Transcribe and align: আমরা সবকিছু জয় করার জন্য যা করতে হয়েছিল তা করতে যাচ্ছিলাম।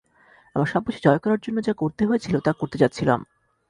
আমরা 0.55 0.67
সবকিছু 0.71 0.99
জয় 1.03 1.19
করার 1.19 1.39
জন্য 1.39 1.57
যা 1.63 1.73
করতে 1.73 2.03
হয়েছিল 2.05 2.35
তা 2.39 2.51
করতে 2.53 2.77
যাচ্ছিলাম। 2.77 3.19